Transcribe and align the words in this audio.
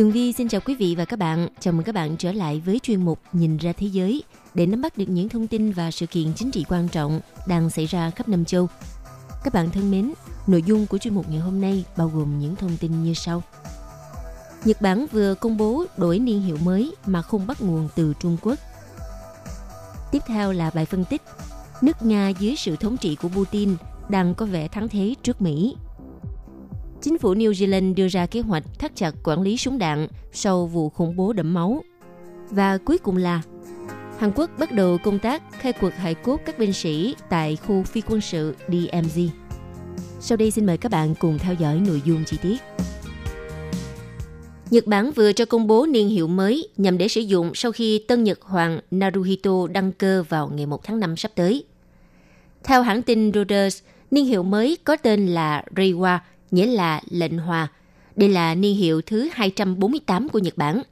Tường 0.00 0.12
Vi 0.12 0.32
xin 0.32 0.48
chào 0.48 0.60
quý 0.60 0.74
vị 0.74 0.94
và 0.98 1.04
các 1.04 1.18
bạn. 1.18 1.48
Chào 1.60 1.72
mừng 1.72 1.84
các 1.84 1.94
bạn 1.94 2.16
trở 2.16 2.32
lại 2.32 2.62
với 2.66 2.78
chuyên 2.82 3.04
mục 3.04 3.18
Nhìn 3.32 3.56
ra 3.56 3.72
thế 3.72 3.86
giới 3.86 4.22
để 4.54 4.66
nắm 4.66 4.80
bắt 4.80 4.98
được 4.98 5.08
những 5.08 5.28
thông 5.28 5.46
tin 5.46 5.72
và 5.72 5.90
sự 5.90 6.06
kiện 6.06 6.34
chính 6.36 6.50
trị 6.50 6.64
quan 6.68 6.88
trọng 6.88 7.20
đang 7.46 7.70
xảy 7.70 7.86
ra 7.86 8.10
khắp 8.10 8.28
năm 8.28 8.44
châu. 8.44 8.68
Các 9.44 9.54
bạn 9.54 9.70
thân 9.70 9.90
mến, 9.90 10.12
nội 10.46 10.62
dung 10.62 10.86
của 10.86 10.98
chuyên 10.98 11.14
mục 11.14 11.30
ngày 11.30 11.38
hôm 11.38 11.60
nay 11.60 11.84
bao 11.96 12.08
gồm 12.14 12.38
những 12.38 12.56
thông 12.56 12.76
tin 12.76 13.02
như 13.02 13.14
sau. 13.14 13.42
Nhật 14.64 14.82
Bản 14.82 15.06
vừa 15.12 15.34
công 15.34 15.56
bố 15.56 15.84
đổi 15.96 16.18
niên 16.18 16.42
hiệu 16.42 16.56
mới 16.64 16.94
mà 17.06 17.22
không 17.22 17.46
bắt 17.46 17.62
nguồn 17.62 17.88
từ 17.94 18.14
Trung 18.20 18.36
Quốc. 18.42 18.58
Tiếp 20.12 20.22
theo 20.26 20.52
là 20.52 20.70
bài 20.74 20.86
phân 20.86 21.04
tích. 21.04 21.22
Nước 21.82 22.02
Nga 22.02 22.28
dưới 22.28 22.56
sự 22.56 22.76
thống 22.76 22.96
trị 22.96 23.16
của 23.22 23.28
Putin 23.28 23.76
đang 24.08 24.34
có 24.34 24.46
vẻ 24.46 24.68
thắng 24.68 24.88
thế 24.88 25.14
trước 25.22 25.42
Mỹ 25.42 25.74
chính 27.02 27.18
phủ 27.18 27.34
New 27.34 27.52
Zealand 27.52 27.94
đưa 27.94 28.08
ra 28.08 28.26
kế 28.26 28.40
hoạch 28.40 28.64
thắt 28.78 28.96
chặt 28.96 29.14
quản 29.24 29.42
lý 29.42 29.56
súng 29.56 29.78
đạn 29.78 30.08
sau 30.32 30.66
vụ 30.66 30.88
khủng 30.88 31.16
bố 31.16 31.32
đẫm 31.32 31.54
máu. 31.54 31.84
Và 32.50 32.78
cuối 32.78 32.98
cùng 32.98 33.16
là 33.16 33.42
Hàn 34.18 34.32
Quốc 34.34 34.50
bắt 34.58 34.72
đầu 34.72 34.98
công 35.04 35.18
tác 35.18 35.42
khai 35.52 35.72
quật 35.72 35.94
hải 35.94 36.14
cốt 36.14 36.40
các 36.46 36.58
binh 36.58 36.72
sĩ 36.72 37.14
tại 37.30 37.56
khu 37.56 37.82
phi 37.82 38.00
quân 38.00 38.20
sự 38.20 38.54
DMZ. 38.68 39.28
Sau 40.20 40.36
đây 40.36 40.50
xin 40.50 40.66
mời 40.66 40.76
các 40.76 40.92
bạn 40.92 41.14
cùng 41.14 41.38
theo 41.38 41.54
dõi 41.54 41.80
nội 41.86 42.02
dung 42.04 42.24
chi 42.24 42.36
tiết. 42.42 42.56
Nhật 44.70 44.86
Bản 44.86 45.12
vừa 45.12 45.32
cho 45.32 45.44
công 45.44 45.66
bố 45.66 45.86
niên 45.86 46.08
hiệu 46.08 46.28
mới 46.28 46.68
nhằm 46.76 46.98
để 46.98 47.08
sử 47.08 47.20
dụng 47.20 47.54
sau 47.54 47.72
khi 47.72 48.04
tân 48.08 48.24
Nhật 48.24 48.42
Hoàng 48.42 48.80
Naruhito 48.90 49.66
đăng 49.66 49.92
cơ 49.92 50.24
vào 50.28 50.48
ngày 50.54 50.66
1 50.66 50.84
tháng 50.84 51.00
5 51.00 51.16
sắp 51.16 51.32
tới. 51.34 51.64
Theo 52.64 52.82
hãng 52.82 53.02
tin 53.02 53.32
Reuters, 53.32 53.82
niên 54.10 54.26
hiệu 54.26 54.42
mới 54.42 54.78
có 54.84 54.96
tên 54.96 55.26
là 55.26 55.64
Reiwa 55.76 56.18
nghĩa 56.50 56.66
là 56.66 57.00
lệnh 57.10 57.38
hòa. 57.38 57.68
Đây 58.16 58.28
là 58.28 58.54
niên 58.54 58.76
hiệu 58.76 59.00
thứ 59.02 59.28
248 59.32 60.28
của 60.28 60.38
Nhật 60.38 60.56
Bản. 60.56 60.82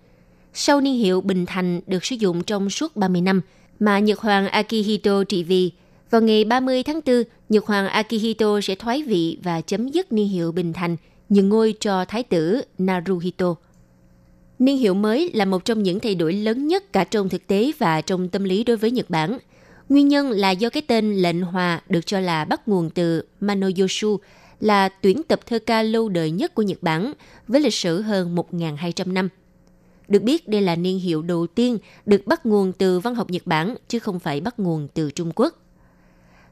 Sau 0.55 0.81
niên 0.81 0.95
hiệu 0.95 1.21
Bình 1.21 1.47
Thành 1.47 1.81
được 1.87 2.05
sử 2.05 2.17
dụng 2.17 2.43
trong 2.43 2.71
suốt 2.71 2.97
30 2.97 3.21
năm, 3.21 3.41
mà 3.81 3.99
Nhật 3.99 4.19
Hoàng 4.19 4.49
Akihito 4.49 5.25
trị 5.25 5.43
vì, 5.43 5.71
vào 6.11 6.21
ngày 6.21 6.45
30 6.45 6.83
tháng 6.83 7.01
4, 7.07 7.23
Nhật 7.49 7.67
Hoàng 7.67 7.89
Akihito 7.89 8.61
sẽ 8.61 8.75
thoái 8.75 9.03
vị 9.03 9.39
và 9.43 9.61
chấm 9.61 9.89
dứt 9.89 10.13
niên 10.13 10.29
hiệu 10.29 10.53
Bình 10.53 10.73
Thành, 10.73 10.97
nhường 11.29 11.49
ngôi 11.49 11.75
cho 11.81 12.05
Thái 12.05 12.23
tử 12.23 12.63
Naruhito. 12.79 13.55
Niên 14.59 14.79
hiệu 14.79 14.95
mới 14.95 15.31
là 15.35 15.45
một 15.45 15.65
trong 15.65 15.83
những 15.83 16.01
thay 16.01 16.15
đổi 16.15 16.33
lớn 16.33 16.69
nhất 16.69 16.93
cả 16.93 17.05
trong 17.05 17.29
thực 17.29 17.47
tế 17.47 17.73
và 17.79 18.01
trong 18.01 18.29
tâm 18.29 18.45
lý 18.45 18.65
đối 18.65 18.77
với 18.77 18.91
Nhật 18.91 19.11
Bản. 19.11 19.39
Nguyên 19.89 20.09
nhân 20.09 20.31
là 20.31 20.51
do 20.51 20.71
cái 20.71 20.83
tên 20.87 21.15
lệnh 21.15 21.43
hòa 21.43 21.81
được 21.89 22.07
cho 22.07 22.21
là 22.21 22.45
bắt 22.45 22.69
nguồn 22.69 22.91
từ 22.91 23.23
Manoyoshu, 23.41 24.17
là 24.61 24.89
tuyển 24.89 25.23
tập 25.23 25.41
thơ 25.47 25.59
ca 25.59 25.83
lâu 25.83 26.09
đời 26.09 26.31
nhất 26.31 26.55
của 26.55 26.63
Nhật 26.63 26.79
Bản 26.83 27.13
với 27.49 27.61
lịch 27.61 27.75
sử 27.75 28.03
hơn 28.03 28.37
1.200 28.37 29.13
năm. 29.13 29.29
Được 30.09 30.23
biết 30.23 30.49
đây 30.49 30.61
là 30.61 30.77
niên 30.77 30.99
hiệu 30.99 31.23
đầu 31.23 31.47
tiên 31.47 31.79
được 32.07 32.27
bắt 32.27 32.47
nguồn 32.47 32.73
từ 32.73 33.01
văn 33.01 33.15
học 33.15 33.31
Nhật 33.31 33.47
Bản 33.47 33.77
chứ 33.89 33.99
không 33.99 34.19
phải 34.19 34.41
bắt 34.41 34.59
nguồn 34.59 34.89
từ 34.95 35.11
Trung 35.11 35.33
Quốc. 35.35 35.63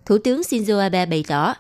Thủ 0.05 0.19
tướng 0.19 0.41
Shinzo 0.41 0.79
Abe 0.79 1.07
bày 1.07 1.25
tỏ, 1.29 1.55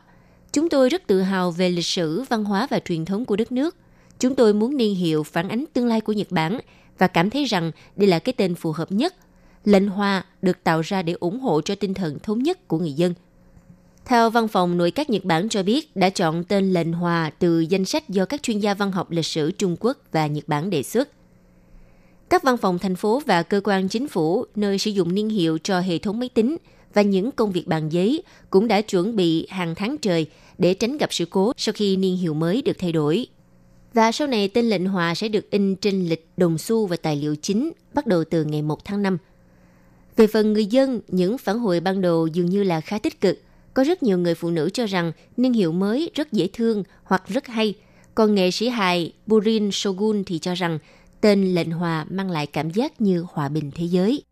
Chúng 0.53 0.69
tôi 0.69 0.89
rất 0.89 1.07
tự 1.07 1.21
hào 1.21 1.51
về 1.51 1.71
lịch 1.71 1.87
sử, 1.87 2.25
văn 2.29 2.45
hóa 2.45 2.67
và 2.71 2.79
truyền 2.79 3.05
thống 3.05 3.25
của 3.25 3.37
đất 3.37 3.53
nước. 3.53 3.77
Chúng 4.19 4.35
tôi 4.35 4.55
muốn 4.55 4.77
niên 4.77 4.95
hiệu 4.95 5.23
phản 5.23 5.49
ánh 5.49 5.65
tương 5.73 5.87
lai 5.87 6.01
của 6.01 6.13
Nhật 6.13 6.31
Bản 6.31 6.59
và 6.99 7.07
cảm 7.07 7.31
thấy 7.31 7.45
rằng 7.45 7.73
đây 7.97 8.09
là 8.09 8.19
cái 8.19 8.33
tên 8.33 8.55
phù 8.55 8.73
hợp 8.73 8.93
nhất. 8.93 9.15
Lệnh 9.65 9.89
Hoa 9.89 10.25
được 10.43 10.65
tạo 10.65 10.81
ra 10.81 11.03
để 11.03 11.13
ủng 11.13 11.41
hộ 11.41 11.61
cho 11.61 11.75
tinh 11.75 11.95
thần 11.95 12.19
thống 12.19 12.43
nhất 12.43 12.69
của 12.69 12.79
người 12.79 12.93
dân– 12.93 13.15
theo 14.07 14.31
văn 14.31 14.49
phòng 14.49 14.77
nội 14.77 14.91
các 14.91 15.11
Nhật 15.11 15.25
Bản 15.25 15.49
cho 15.49 15.63
biết 15.63 15.97
đã 15.97 16.11
chọn 16.11 16.45
tên 16.45 16.73
lệnh 16.73 16.93
hòa 16.93 17.31
từ 17.39 17.61
danh 17.61 17.85
sách 17.85 18.09
do 18.09 18.25
các 18.25 18.43
chuyên 18.43 18.59
gia 18.59 18.75
văn 18.75 18.93
học 18.93 19.11
lịch 19.11 19.27
sử 19.27 19.51
Trung 19.51 19.77
Quốc 19.81 19.99
và 20.13 20.27
Nhật 20.27 20.49
Bản 20.49 20.71
đề 20.71 20.83
xuất. 20.83 21.09
Các 22.29 22.43
văn 22.43 22.57
phòng 22.57 22.79
thành 22.79 22.97
phố 22.97 23.23
và 23.27 23.43
cơ 23.43 23.61
quan 23.65 23.89
chính 23.89 24.09
phủ 24.09 24.45
nơi 24.55 24.79
sử 24.79 24.91
dụng 24.91 25.15
niên 25.15 25.29
hiệu 25.29 25.59
cho 25.63 25.81
hệ 25.81 25.99
thống 25.99 26.21
máy 26.21 26.29
tính 26.29 26.57
và 26.95 27.03
những 27.03 27.33
công 27.33 27.53
việc 27.53 27.67
bằng 27.67 27.93
giấy 27.93 28.23
cũng 28.51 28.69
đã 28.69 28.81
chuẩn 28.81 29.17
bị 29.17 29.47
hàng 29.51 29.75
tháng 29.75 29.97
trời 29.99 30.27
để 30.59 30.75
tránh 30.75 30.99
gặp 30.99 31.13
sự 31.13 31.25
cố 31.25 31.53
sau 31.57 31.73
khi 31.73 31.97
niên 31.97 32.17
hiệu 32.17 32.35
mới 32.35 32.63
được 32.63 32.79
thay 32.79 32.93
đổi. 32.93 33.27
Và 33.95 34.13
sau 34.13 34.29
này 34.29 34.49
tên 34.49 34.69
lệnh 34.69 34.87
hòa 34.87 35.15
sẽ 35.15 35.29
được 35.29 35.51
in 35.51 35.77
trên 35.77 36.09
lịch 36.09 36.29
đồng 36.37 36.59
xu 36.59 36.87
và 36.87 36.97
tài 36.97 37.17
liệu 37.17 37.37
chính 37.37 37.73
bắt 37.95 38.07
đầu 38.07 38.25
từ 38.25 38.45
ngày 38.45 38.63
1 38.63 38.85
tháng 38.85 39.03
5. 39.03 39.19
Về 40.17 40.27
phần 40.27 40.53
người 40.53 40.67
dân, 40.67 41.01
những 41.09 41.39
phản 41.39 41.59
hồi 41.59 41.81
ban 41.81 42.01
đầu 42.01 42.27
dường 42.27 42.47
như 42.47 42.63
là 42.63 42.81
khá 42.81 42.99
tích 42.99 43.21
cực 43.21 43.39
có 43.77 43.85
rất 43.85 44.03
nhiều 44.03 44.19
người 44.19 44.35
phụ 44.35 44.51
nữ 44.51 44.71
cho 44.73 44.87
rằng 44.87 45.13
niên 45.37 45.53
hiệu 45.53 45.73
mới 45.73 46.11
rất 46.15 46.33
dễ 46.33 46.49
thương 46.53 46.83
hoặc 47.05 47.23
rất 47.29 47.47
hay, 47.47 47.75
còn 48.15 48.35
nghệ 48.35 48.51
sĩ 48.51 48.69
hài 48.69 49.13
Burin 49.27 49.71
Shogun 49.73 50.25
thì 50.25 50.39
cho 50.39 50.55
rằng 50.55 50.79
tên 51.21 51.55
lệnh 51.55 51.71
hòa 51.71 52.07
mang 52.11 52.31
lại 52.31 52.47
cảm 52.47 52.71
giác 52.71 53.01
như 53.01 53.25
hòa 53.29 53.49
bình 53.49 53.71
thế 53.75 53.85
giới. 53.85 54.23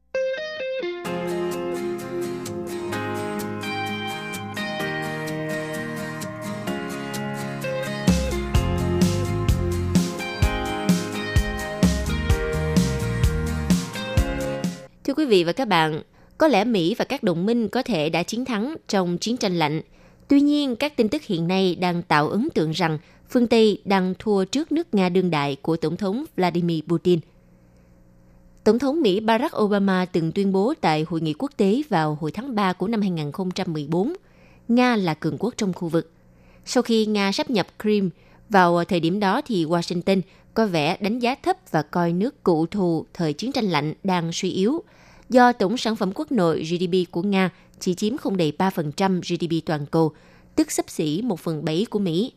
Thưa 15.04 15.14
quý 15.14 15.24
vị 15.24 15.44
và 15.44 15.52
các 15.52 15.68
bạn, 15.68 16.02
có 16.38 16.48
lẽ 16.48 16.64
Mỹ 16.64 16.94
và 16.98 17.04
các 17.04 17.22
đồng 17.22 17.46
minh 17.46 17.68
có 17.68 17.82
thể 17.82 18.10
đã 18.10 18.22
chiến 18.22 18.44
thắng 18.44 18.74
trong 18.88 19.18
chiến 19.18 19.36
tranh 19.36 19.58
lạnh. 19.58 19.80
Tuy 20.28 20.40
nhiên, 20.40 20.76
các 20.76 20.96
tin 20.96 21.08
tức 21.08 21.22
hiện 21.22 21.48
nay 21.48 21.74
đang 21.74 22.02
tạo 22.02 22.28
ấn 22.28 22.48
tượng 22.54 22.70
rằng 22.70 22.98
phương 23.30 23.46
Tây 23.46 23.82
đang 23.84 24.14
thua 24.18 24.44
trước 24.44 24.72
nước 24.72 24.94
Nga 24.94 25.08
đương 25.08 25.30
đại 25.30 25.56
của 25.62 25.76
Tổng 25.76 25.96
thống 25.96 26.24
Vladimir 26.36 26.84
Putin. 26.88 27.20
Tổng 28.64 28.78
thống 28.78 29.02
Mỹ 29.02 29.20
Barack 29.20 29.56
Obama 29.56 30.04
từng 30.04 30.32
tuyên 30.32 30.52
bố 30.52 30.74
tại 30.80 31.04
hội 31.08 31.20
nghị 31.20 31.34
quốc 31.38 31.50
tế 31.56 31.82
vào 31.88 32.18
hồi 32.20 32.30
tháng 32.30 32.54
3 32.54 32.72
của 32.72 32.88
năm 32.88 33.00
2014, 33.00 34.12
Nga 34.68 34.96
là 34.96 35.14
cường 35.14 35.36
quốc 35.38 35.54
trong 35.56 35.72
khu 35.72 35.88
vực. 35.88 36.10
Sau 36.64 36.82
khi 36.82 37.06
Nga 37.06 37.32
sắp 37.32 37.50
nhập 37.50 37.66
Crimea, 37.82 38.10
vào 38.48 38.84
thời 38.84 39.00
điểm 39.00 39.20
đó 39.20 39.40
thì 39.46 39.64
Washington 39.64 40.20
có 40.54 40.66
vẻ 40.66 40.96
đánh 41.00 41.18
giá 41.18 41.34
thấp 41.42 41.56
và 41.70 41.82
coi 41.82 42.12
nước 42.12 42.42
cụ 42.42 42.66
thù 42.66 43.06
thời 43.14 43.32
chiến 43.32 43.52
tranh 43.52 43.64
lạnh 43.64 43.94
đang 44.04 44.32
suy 44.32 44.50
yếu– 44.50 44.82
do 45.30 45.52
tổng 45.52 45.76
sản 45.76 45.96
phẩm 45.96 46.12
quốc 46.14 46.32
nội 46.32 46.62
GDP 46.62 47.10
của 47.10 47.22
Nga 47.22 47.50
chỉ 47.80 47.94
chiếm 47.94 48.16
không 48.16 48.36
đầy 48.36 48.52
3% 48.58 49.20
GDP 49.20 49.66
toàn 49.66 49.86
cầu, 49.86 50.12
tức 50.56 50.70
sấp 50.70 50.90
xỉ 50.90 51.22
1 51.22 51.40
phần 51.40 51.64
7 51.64 51.86
của 51.90 51.98
Mỹ. 51.98 52.32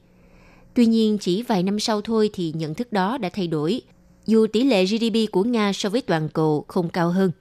Tuy 0.74 0.86
nhiên, 0.86 1.18
chỉ 1.18 1.42
vài 1.42 1.64
năm 1.64 1.80
sau 1.80 2.02
thôi 2.02 2.30
thì 2.34 2.54
nhận 2.56 2.74
thức 2.74 2.94
đó 2.94 3.18
đã 3.18 3.30
thay 3.34 3.48
đổi, 3.48 3.82
dù 4.26 4.48
tỷ 4.48 4.64
lệ 4.64 4.86
GDP 4.86 5.32
của 5.32 5.44
Nga 5.44 5.74
so 5.74 5.90
với 5.90 6.02
toàn 6.02 6.30
cầu 6.30 6.66
không 6.68 6.90
cao 6.90 7.10
hơn. 7.10 7.32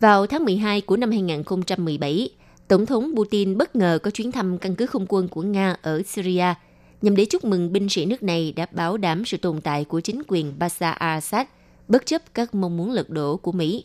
Vào 0.00 0.26
tháng 0.26 0.44
12 0.44 0.80
của 0.80 0.96
năm 0.96 1.10
2017, 1.10 2.30
Tổng 2.68 2.86
thống 2.86 3.12
Putin 3.16 3.58
bất 3.58 3.76
ngờ 3.76 3.98
có 4.02 4.10
chuyến 4.10 4.32
thăm 4.32 4.58
căn 4.58 4.74
cứ 4.74 4.86
không 4.86 5.06
quân 5.08 5.28
của 5.28 5.42
Nga 5.42 5.76
ở 5.82 6.02
Syria 6.06 6.54
nhằm 7.02 7.16
để 7.16 7.24
chúc 7.24 7.44
mừng 7.44 7.72
binh 7.72 7.88
sĩ 7.88 8.06
nước 8.06 8.22
này 8.22 8.52
đã 8.56 8.66
bảo 8.72 8.96
đảm 8.96 9.24
sự 9.24 9.36
tồn 9.36 9.60
tại 9.60 9.84
của 9.84 10.00
chính 10.00 10.22
quyền 10.28 10.58
Bashar 10.58 10.96
al-Assad 10.96 11.44
bất 11.88 12.06
chấp 12.06 12.22
các 12.34 12.54
mong 12.54 12.76
muốn 12.76 12.92
lật 12.92 13.10
đổ 13.10 13.36
của 13.36 13.52
Mỹ. 13.52 13.84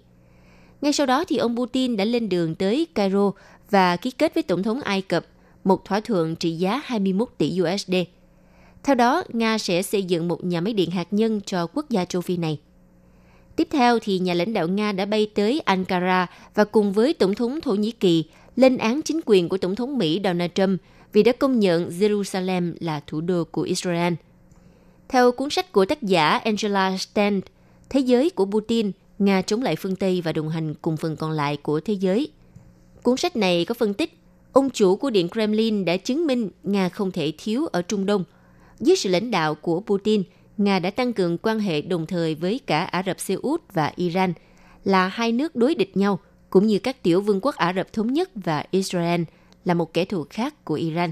Ngay 0.81 0.93
sau 0.93 1.05
đó 1.05 1.23
thì 1.27 1.37
ông 1.37 1.57
Putin 1.57 1.97
đã 1.97 2.05
lên 2.05 2.29
đường 2.29 2.55
tới 2.55 2.87
Cairo 2.95 3.31
và 3.69 3.97
ký 3.97 4.11
kết 4.11 4.33
với 4.33 4.43
Tổng 4.43 4.63
thống 4.63 4.81
Ai 4.81 5.01
Cập 5.01 5.25
một 5.63 5.85
thỏa 5.85 5.99
thuận 5.99 6.35
trị 6.35 6.51
giá 6.51 6.81
21 6.85 7.29
tỷ 7.37 7.59
USD. 7.61 7.93
Theo 8.83 8.95
đó, 8.95 9.23
Nga 9.33 9.57
sẽ 9.57 9.81
xây 9.81 10.03
dựng 10.03 10.27
một 10.27 10.43
nhà 10.43 10.61
máy 10.61 10.73
điện 10.73 10.91
hạt 10.91 11.07
nhân 11.11 11.41
cho 11.45 11.67
quốc 11.67 11.89
gia 11.89 12.05
châu 12.05 12.21
Phi 12.21 12.37
này. 12.37 12.59
Tiếp 13.55 13.67
theo 13.71 13.99
thì 13.99 14.19
nhà 14.19 14.33
lãnh 14.33 14.53
đạo 14.53 14.67
Nga 14.67 14.91
đã 14.91 15.05
bay 15.05 15.31
tới 15.35 15.59
Ankara 15.59 16.27
và 16.55 16.63
cùng 16.63 16.93
với 16.93 17.13
Tổng 17.13 17.35
thống 17.35 17.61
Thổ 17.61 17.75
Nhĩ 17.75 17.91
Kỳ 17.91 18.23
lên 18.55 18.77
án 18.77 19.01
chính 19.01 19.19
quyền 19.25 19.49
của 19.49 19.57
Tổng 19.57 19.75
thống 19.75 19.97
Mỹ 19.97 20.21
Donald 20.23 20.51
Trump 20.55 20.81
vì 21.13 21.23
đã 21.23 21.31
công 21.31 21.59
nhận 21.59 21.89
Jerusalem 21.89 22.73
là 22.79 23.01
thủ 23.07 23.21
đô 23.21 23.43
của 23.43 23.61
Israel. 23.61 24.13
Theo 25.07 25.31
cuốn 25.31 25.49
sách 25.49 25.71
của 25.71 25.85
tác 25.85 26.03
giả 26.03 26.37
Angela 26.37 26.97
Stent, 26.97 27.43
Thế 27.89 27.99
giới 27.99 28.29
của 28.29 28.45
Putin 28.45 28.91
Nga 29.19 29.41
chống 29.41 29.61
lại 29.61 29.75
phương 29.75 29.95
Tây 29.95 30.21
và 30.21 30.31
đồng 30.31 30.49
hành 30.49 30.73
cùng 30.73 30.97
phần 30.97 31.15
còn 31.15 31.31
lại 31.31 31.57
của 31.57 31.79
thế 31.79 31.93
giới. 31.93 32.31
Cuốn 33.03 33.17
sách 33.17 33.35
này 33.35 33.65
có 33.65 33.73
phân 33.73 33.93
tích, 33.93 34.13
ông 34.53 34.69
chủ 34.69 34.95
của 34.95 35.09
Điện 35.09 35.29
Kremlin 35.29 35.85
đã 35.85 35.97
chứng 35.97 36.27
minh 36.27 36.49
Nga 36.63 36.89
không 36.89 37.11
thể 37.11 37.33
thiếu 37.37 37.65
ở 37.65 37.81
Trung 37.81 38.05
Đông. 38.05 38.23
dưới 38.79 38.95
sự 38.95 39.09
lãnh 39.09 39.31
đạo 39.31 39.55
của 39.55 39.79
Putin, 39.79 40.23
Nga 40.57 40.79
đã 40.79 40.89
tăng 40.89 41.13
cường 41.13 41.37
quan 41.37 41.59
hệ 41.59 41.81
đồng 41.81 42.05
thời 42.05 42.35
với 42.35 42.59
cả 42.65 42.83
Ả 42.83 43.03
Rập 43.05 43.19
Xê 43.19 43.33
Út 43.33 43.61
và 43.73 43.91
Iran, 43.95 44.33
là 44.83 45.07
hai 45.07 45.31
nước 45.31 45.55
đối 45.55 45.75
địch 45.75 45.97
nhau, 45.97 46.19
cũng 46.49 46.67
như 46.67 46.79
các 46.79 47.03
tiểu 47.03 47.21
vương 47.21 47.39
quốc 47.41 47.55
Ả 47.55 47.73
Rập 47.73 47.93
Thống 47.93 48.13
Nhất 48.13 48.29
và 48.35 48.65
Israel 48.71 49.21
là 49.65 49.73
một 49.73 49.93
kẻ 49.93 50.05
thù 50.05 50.25
khác 50.29 50.65
của 50.65 50.73
Iran. 50.73 51.11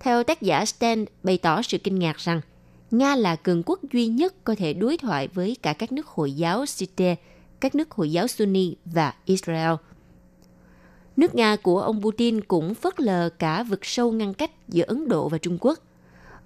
Theo 0.00 0.22
tác 0.22 0.42
giả 0.42 0.64
Stan 0.64 1.04
bày 1.22 1.38
tỏ 1.38 1.62
sự 1.62 1.78
kinh 1.78 1.98
ngạc 1.98 2.16
rằng 2.18 2.40
Nga 2.92 3.16
là 3.16 3.36
cường 3.36 3.62
quốc 3.66 3.80
duy 3.92 4.06
nhất 4.06 4.34
có 4.44 4.54
thể 4.58 4.72
đối 4.72 4.96
thoại 4.96 5.28
với 5.28 5.56
cả 5.62 5.72
các 5.72 5.92
nước 5.92 6.06
Hồi 6.06 6.32
giáo 6.32 6.66
Shite, 6.66 7.16
các 7.60 7.74
nước 7.74 7.90
Hồi 7.90 8.12
giáo 8.12 8.28
Sunni 8.28 8.76
và 8.84 9.14
Israel. 9.24 9.74
Nước 11.16 11.34
Nga 11.34 11.56
của 11.56 11.80
ông 11.80 12.02
Putin 12.02 12.40
cũng 12.40 12.74
phớt 12.74 13.00
lờ 13.00 13.28
cả 13.38 13.62
vực 13.62 13.84
sâu 13.84 14.12
ngăn 14.12 14.34
cách 14.34 14.50
giữa 14.68 14.84
Ấn 14.84 15.08
Độ 15.08 15.28
và 15.28 15.38
Trung 15.38 15.58
Quốc. 15.60 15.78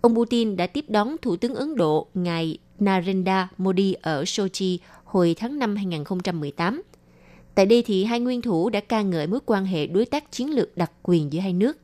Ông 0.00 0.14
Putin 0.14 0.56
đã 0.56 0.66
tiếp 0.66 0.84
đón 0.88 1.16
Thủ 1.22 1.36
tướng 1.36 1.54
Ấn 1.54 1.76
Độ 1.76 2.06
ngài 2.14 2.58
Narendra 2.78 3.48
Modi 3.58 3.92
ở 3.92 4.24
Sochi 4.24 4.80
hồi 5.04 5.34
tháng 5.38 5.58
5 5.58 5.76
2018. 5.76 6.82
Tại 7.54 7.66
đây 7.66 7.82
thì 7.86 8.04
hai 8.04 8.20
nguyên 8.20 8.42
thủ 8.42 8.70
đã 8.70 8.80
ca 8.80 9.02
ngợi 9.02 9.26
mối 9.26 9.40
quan 9.46 9.64
hệ 9.64 9.86
đối 9.86 10.06
tác 10.06 10.32
chiến 10.32 10.50
lược 10.50 10.76
đặc 10.76 10.92
quyền 11.02 11.32
giữa 11.32 11.40
hai 11.40 11.52
nước. 11.52 11.76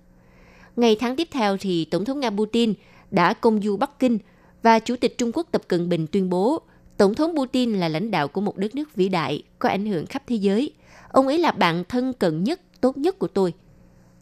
Ngày 0.76 0.96
tháng 1.00 1.16
tiếp 1.16 1.28
theo 1.30 1.56
thì 1.56 1.84
Tổng 1.84 2.04
thống 2.04 2.20
Nga 2.20 2.30
Putin 2.30 2.74
đã 3.10 3.34
công 3.34 3.62
du 3.62 3.76
Bắc 3.76 3.98
Kinh 3.98 4.18
và 4.62 4.78
Chủ 4.78 4.96
tịch 4.96 5.18
Trung 5.18 5.30
Quốc 5.34 5.46
Tập 5.50 5.62
Cận 5.68 5.88
Bình 5.88 6.06
tuyên 6.06 6.30
bố 6.30 6.62
Tổng 6.96 7.14
thống 7.14 7.34
Putin 7.36 7.72
là 7.72 7.88
lãnh 7.88 8.10
đạo 8.10 8.28
của 8.28 8.40
một 8.40 8.56
đất 8.56 8.74
nước 8.74 8.94
vĩ 8.94 9.08
đại, 9.08 9.42
có 9.58 9.68
ảnh 9.68 9.86
hưởng 9.86 10.06
khắp 10.06 10.22
thế 10.26 10.36
giới. 10.36 10.72
Ông 11.08 11.26
ấy 11.26 11.38
là 11.38 11.50
bạn 11.50 11.84
thân 11.88 12.12
cận 12.12 12.44
nhất, 12.44 12.60
tốt 12.80 12.96
nhất 12.96 13.18
của 13.18 13.26
tôi. 13.26 13.54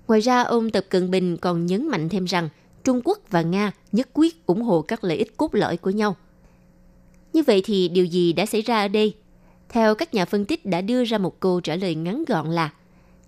Ngoài 0.08 0.20
ra, 0.20 0.42
ông 0.42 0.70
Tập 0.70 0.84
Cận 0.88 1.10
Bình 1.10 1.36
còn 1.36 1.66
nhấn 1.66 1.88
mạnh 1.88 2.08
thêm 2.08 2.24
rằng 2.24 2.48
Trung 2.84 3.00
Quốc 3.04 3.18
và 3.30 3.42
Nga 3.42 3.72
nhất 3.92 4.08
quyết 4.14 4.46
ủng 4.46 4.62
hộ 4.62 4.82
các 4.82 5.04
lợi 5.04 5.16
ích 5.16 5.36
cốt 5.36 5.54
lõi 5.54 5.76
của 5.76 5.90
nhau. 5.90 6.16
Như 7.32 7.42
vậy 7.42 7.62
thì 7.64 7.88
điều 7.88 8.04
gì 8.04 8.32
đã 8.32 8.46
xảy 8.46 8.60
ra 8.60 8.80
ở 8.80 8.88
đây? 8.88 9.14
Theo 9.68 9.94
các 9.94 10.14
nhà 10.14 10.24
phân 10.24 10.44
tích 10.44 10.66
đã 10.66 10.80
đưa 10.80 11.04
ra 11.04 11.18
một 11.18 11.40
câu 11.40 11.60
trả 11.60 11.76
lời 11.76 11.94
ngắn 11.94 12.24
gọn 12.28 12.50
là 12.50 12.70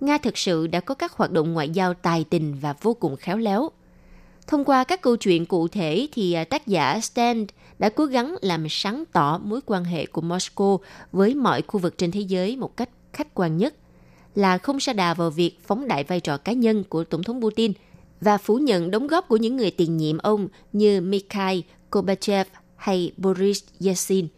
Nga 0.01 0.19
thực 0.19 0.39
sự 0.39 0.67
đã 0.67 0.81
có 0.81 0.95
các 0.95 1.13
hoạt 1.13 1.31
động 1.31 1.53
ngoại 1.53 1.71
giao 1.71 1.95
tài 1.95 2.25
tình 2.31 2.55
và 2.61 2.75
vô 2.83 2.95
cùng 2.95 3.17
khéo 3.17 3.37
léo. 3.37 3.71
Thông 4.47 4.65
qua 4.65 4.85
các 4.85 5.03
câu 5.03 5.17
chuyện 5.17 5.47
cụ 5.47 5.69
thể 5.69 6.09
thì 6.13 6.33
à, 6.33 6.45
tác 6.45 6.67
giả 6.67 7.01
Stan 7.01 7.47
đã 7.79 7.89
cố 7.89 8.05
gắng 8.05 8.37
làm 8.41 8.67
sáng 8.71 9.05
tỏ 9.13 9.39
mối 9.39 9.61
quan 9.67 9.85
hệ 9.85 10.07
của 10.07 10.23
Moscow 10.23 10.79
với 11.13 11.35
mọi 11.35 11.63
khu 11.63 11.81
vực 11.81 11.99
trên 11.99 12.11
thế 12.11 12.21
giới 12.21 12.57
một 12.57 12.77
cách 12.77 12.89
khách 13.13 13.35
quan 13.35 13.57
nhất, 13.57 13.75
là 14.35 14.59
không 14.59 14.81
sa 14.81 14.93
đà 14.93 15.15
vào 15.15 15.31
việc 15.31 15.59
phóng 15.67 15.89
đại 15.89 16.05
vai 16.05 16.21
trò 16.21 16.37
cá 16.37 16.53
nhân 16.53 16.85
của 16.89 17.05
Tổng 17.05 17.23
thống 17.23 17.43
Putin 17.43 17.73
và 18.21 18.39
phủ 18.39 18.59
nhận 18.59 18.91
đóng 18.91 19.07
góp 19.07 19.29
của 19.29 19.37
những 19.37 19.57
người 19.57 19.71
tiền 19.71 19.97
nhiệm 19.97 20.19
ông 20.19 20.49
như 20.73 21.01
Mikhail 21.01 21.61
Gorbachev 21.91 22.47
hay 22.77 23.13
Boris 23.17 23.63
Yeltsin– 23.81 24.29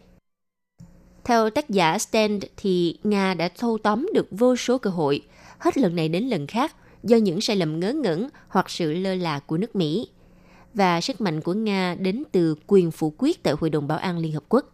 theo 1.25 1.49
tác 1.49 1.69
giả 1.69 1.97
Stand 1.99 2.43
thì 2.57 2.97
Nga 3.03 3.33
đã 3.33 3.49
thâu 3.57 3.77
tóm 3.83 4.09
được 4.13 4.27
vô 4.31 4.55
số 4.55 4.77
cơ 4.77 4.89
hội, 4.89 5.21
hết 5.57 5.77
lần 5.77 5.95
này 5.95 6.09
đến 6.09 6.23
lần 6.23 6.47
khác 6.47 6.75
do 7.05 7.17
những 7.17 7.41
sai 7.41 7.55
lầm 7.55 7.79
ngớ 7.79 7.93
ngẩn 7.93 8.29
hoặc 8.47 8.69
sự 8.69 8.93
lơ 8.93 9.15
là 9.15 9.39
của 9.39 9.57
nước 9.57 9.75
Mỹ. 9.75 10.07
Và 10.73 11.01
sức 11.01 11.21
mạnh 11.21 11.41
của 11.41 11.53
Nga 11.53 11.95
đến 11.95 12.23
từ 12.31 12.55
quyền 12.67 12.91
phủ 12.91 13.13
quyết 13.17 13.43
tại 13.43 13.53
Hội 13.59 13.69
đồng 13.69 13.87
Bảo 13.87 13.97
an 13.97 14.17
Liên 14.17 14.31
Hợp 14.31 14.43
Quốc. 14.49 14.65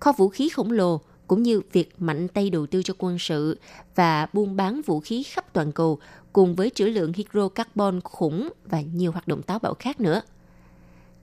Kho 0.00 0.12
vũ 0.12 0.28
khí 0.28 0.48
khổng 0.48 0.72
lồ 0.72 1.00
cũng 1.26 1.42
như 1.42 1.60
việc 1.72 1.90
mạnh 1.98 2.28
tay 2.28 2.50
đầu 2.50 2.66
tư 2.66 2.82
cho 2.82 2.94
quân 2.98 3.18
sự 3.18 3.58
và 3.94 4.26
buôn 4.32 4.56
bán 4.56 4.80
vũ 4.86 5.00
khí 5.00 5.22
khắp 5.22 5.52
toàn 5.52 5.72
cầu 5.72 5.98
cùng 6.32 6.54
với 6.54 6.70
trữ 6.74 6.84
lượng 6.84 7.12
hydrocarbon 7.12 8.00
khủng 8.00 8.48
và 8.64 8.80
nhiều 8.80 9.12
hoạt 9.12 9.28
động 9.28 9.42
táo 9.42 9.58
bạo 9.58 9.74
khác 9.74 10.00
nữa– 10.00 10.22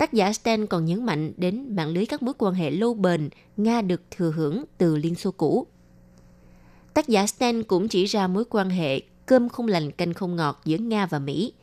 Tác 0.02 0.14
giả 0.14 0.34
Stan 0.34 0.68
còn 0.68 0.86
nhấn 0.86 1.06
mạnh 1.06 1.34
đến 1.38 1.76
mạng 1.76 1.90
lưới 1.90 2.06
các 2.06 2.24
mối 2.24 2.34
quan 2.38 2.54
hệ 2.54 2.70
lâu 2.70 2.94
bền 2.94 3.30
Nga 3.58 3.82
được 3.82 4.02
thừa 4.12 4.32
hưởng 4.36 4.64
từ 4.78 4.96
Liên 4.96 5.16
Xô 5.16 5.32
cũ. 5.32 5.68
Tác 6.94 7.08
giả 7.08 7.28
Stan 7.28 7.64
cũng 7.64 7.88
chỉ 7.88 8.06
ra 8.06 8.28
mối 8.28 8.46
quan 8.50 8.70
hệ 8.70 9.02
cơm 9.32 9.50
không 9.50 9.68
lành 9.68 9.92
canh 9.92 10.14
không 10.14 10.36
ngọt 10.36 10.62
giữa 10.66 10.78
Nga 10.78 11.06
và 11.06 11.20
Mỹ. 11.20 11.54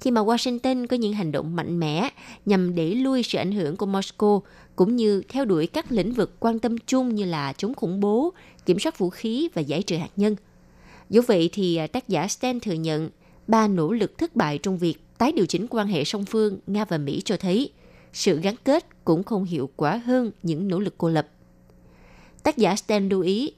Khi 0.00 0.10
mà 0.10 0.20
Washington 0.20 0.86
có 0.86 0.96
những 0.96 1.12
hành 1.12 1.32
động 1.32 1.56
mạnh 1.56 1.80
mẽ 1.80 2.08
nhằm 2.46 2.74
đẩy 2.74 2.94
lui 2.94 3.22
sự 3.22 3.38
ảnh 3.38 3.52
hưởng 3.52 3.76
của 3.76 3.86
Moscow 3.86 4.40
cũng 4.76 4.96
như 4.96 5.22
theo 5.28 5.44
đuổi 5.44 5.66
các 5.66 5.92
lĩnh 5.92 6.12
vực 6.12 6.40
quan 6.40 6.58
tâm 6.58 6.78
chung 6.86 7.14
như 7.14 7.24
là 7.24 7.52
chống 7.52 7.74
khủng 7.74 8.00
bố, 8.00 8.32
kiểm 8.66 8.78
soát 8.78 8.98
vũ 8.98 9.10
khí 9.10 9.48
và 9.54 9.62
giải 9.62 9.82
trừ 9.82 9.96
hạt 9.96 10.10
nhân. 10.16 10.36
Dù 11.10 11.22
vậy 11.26 11.50
thì 11.52 11.76
à, 11.76 11.86
tác 11.86 12.08
giả 12.08 12.28
Stan 12.28 12.60
thừa 12.60 12.72
nhận 12.72 13.10
ba 13.46 13.68
nỗ 13.68 13.92
lực 13.92 14.18
thất 14.18 14.36
bại 14.36 14.58
trong 14.58 14.78
việc 14.78 15.18
tái 15.18 15.32
điều 15.32 15.46
chỉnh 15.46 15.66
quan 15.70 15.86
hệ 15.86 16.04
song 16.04 16.24
phương 16.24 16.58
Nga 16.66 16.84
và 16.84 16.98
Mỹ 16.98 17.22
cho 17.24 17.36
thấy 17.36 17.70
sự 18.12 18.40
gắn 18.40 18.54
kết 18.64 19.04
cũng 19.04 19.22
không 19.22 19.44
hiệu 19.44 19.70
quả 19.76 19.96
hơn 19.96 20.30
những 20.42 20.68
nỗ 20.68 20.78
lực 20.78 20.94
cô 20.98 21.08
lập. 21.08 21.28
Tác 22.42 22.56
giả 22.56 22.76
Stan 22.76 23.08
lưu 23.08 23.22
ý, 23.22 23.52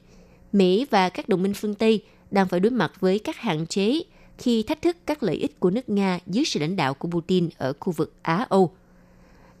Mỹ 0.51 0.85
và 0.89 1.09
các 1.09 1.29
đồng 1.29 1.43
minh 1.43 1.53
phương 1.53 1.75
Tây 1.75 2.03
đang 2.31 2.47
phải 2.47 2.59
đối 2.59 2.71
mặt 2.71 2.91
với 2.99 3.19
các 3.19 3.37
hạn 3.37 3.67
chế 3.67 4.01
khi 4.37 4.63
thách 4.63 4.81
thức 4.81 4.97
các 5.05 5.23
lợi 5.23 5.35
ích 5.35 5.59
của 5.59 5.69
nước 5.69 5.89
Nga 5.89 6.19
dưới 6.27 6.45
sự 6.45 6.59
lãnh 6.59 6.75
đạo 6.75 6.93
của 6.93 7.07
Putin 7.07 7.49
ở 7.57 7.73
khu 7.79 7.93
vực 7.93 8.13
Á-Âu. 8.21 8.71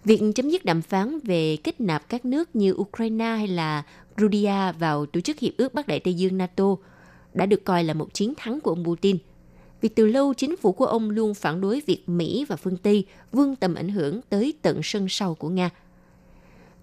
Việc 0.03 0.21
chấm 0.35 0.49
dứt 0.49 0.65
đàm 0.65 0.81
phán 0.81 1.19
về 1.19 1.57
kết 1.63 1.81
nạp 1.81 2.09
các 2.09 2.25
nước 2.25 2.55
như 2.55 2.73
Ukraine 2.73 3.25
hay 3.25 3.47
là 3.47 3.83
Georgia 4.17 4.71
vào 4.71 5.05
tổ 5.05 5.19
chức 5.19 5.39
Hiệp 5.39 5.53
ước 5.57 5.73
Bắc 5.73 5.87
Đại 5.87 5.99
Tây 5.99 6.13
Dương 6.13 6.37
NATO 6.37 6.75
đã 7.33 7.45
được 7.45 7.65
coi 7.65 7.83
là 7.83 7.93
một 7.93 8.13
chiến 8.13 8.33
thắng 8.37 8.61
của 8.61 8.71
ông 8.71 8.85
Putin– 8.85 9.17
vì 9.81 9.89
từ 9.89 10.07
lâu 10.07 10.33
chính 10.33 10.57
phủ 10.57 10.71
của 10.71 10.85
ông 10.85 11.09
luôn 11.09 11.33
phản 11.33 11.61
đối 11.61 11.81
việc 11.85 12.09
Mỹ 12.09 12.45
và 12.47 12.55
phương 12.55 12.77
Tây 12.77 13.05
vươn 13.31 13.55
tầm 13.55 13.75
ảnh 13.75 13.89
hưởng 13.89 14.21
tới 14.29 14.53
tận 14.61 14.79
sân 14.83 15.05
sau 15.09 15.35
của 15.35 15.49
Nga. 15.49 15.69